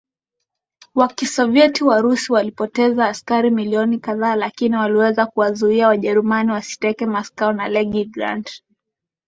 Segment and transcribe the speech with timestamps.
[0.95, 8.49] wa KisovyetiWarusi walipoteza askari milioni kadhaa lakini waliweza kuwazuia Wajerumani wasiteke Moscow na Leningrad